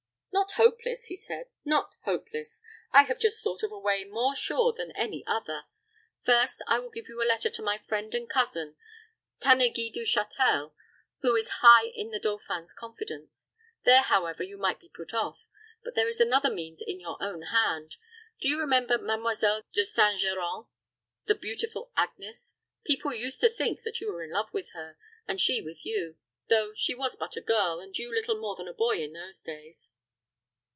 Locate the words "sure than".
4.35-4.91